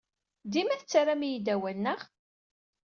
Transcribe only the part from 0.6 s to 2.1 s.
tettarram-iyi-d awal, naɣ?